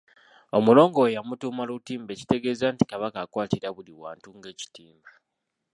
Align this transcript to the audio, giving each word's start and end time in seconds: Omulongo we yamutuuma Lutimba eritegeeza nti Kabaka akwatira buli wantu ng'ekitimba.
Omulongo 0.57 0.97
we 1.03 1.15
yamutuuma 1.15 1.63
Lutimba 1.69 2.11
eritegeeza 2.13 2.65
nti 2.73 2.83
Kabaka 2.91 3.17
akwatira 3.25 3.69
buli 3.75 3.93
wantu 4.01 4.27
ng'ekitimba. 4.37 5.11